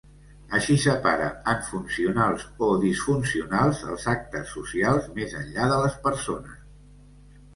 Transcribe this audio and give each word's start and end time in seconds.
Així 0.59 0.75
separa 0.83 1.25
en 1.51 1.59
funcionals 1.65 2.45
o 2.69 2.69
disfuncionals 2.85 3.83
els 3.95 4.07
actes 4.13 4.53
socials, 4.57 5.05
més 5.19 5.35
enllà 5.43 5.67
de 5.73 5.77
les 5.83 5.99
persones. 6.07 6.57